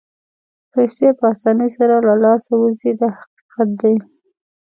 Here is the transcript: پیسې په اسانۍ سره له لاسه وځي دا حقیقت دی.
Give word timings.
پیسې 0.71 1.07
په 1.17 1.25
اسانۍ 1.33 1.69
سره 1.77 1.95
له 2.07 2.13
لاسه 2.23 2.51
وځي 2.61 2.91
دا 2.99 3.09
حقیقت 3.19 3.69
دی. 3.81 3.95